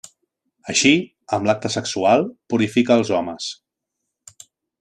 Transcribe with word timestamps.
Així, 0.71 0.93
amb 1.37 1.49
l'acte 1.49 1.71
sexual 1.75 2.25
purifica 2.55 2.97
als 2.99 3.15
homes. 3.19 3.55